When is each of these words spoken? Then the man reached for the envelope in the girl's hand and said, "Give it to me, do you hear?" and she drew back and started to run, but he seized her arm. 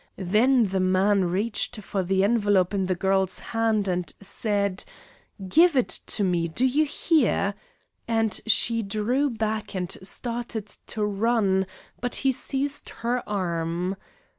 Then 0.17 0.63
the 0.63 0.79
man 0.79 1.25
reached 1.25 1.79
for 1.83 2.01
the 2.01 2.23
envelope 2.23 2.73
in 2.73 2.87
the 2.87 2.95
girl's 2.95 3.37
hand 3.53 3.87
and 3.87 4.11
said, 4.19 4.83
"Give 5.47 5.77
it 5.77 5.89
to 5.89 6.23
me, 6.23 6.47
do 6.47 6.65
you 6.65 6.85
hear?" 6.85 7.53
and 8.07 8.41
she 8.47 8.81
drew 8.81 9.29
back 9.29 9.75
and 9.75 9.95
started 10.01 10.65
to 10.87 11.05
run, 11.05 11.67
but 11.99 12.15
he 12.15 12.31
seized 12.31 12.89
her 13.05 13.21
arm. 13.29 13.95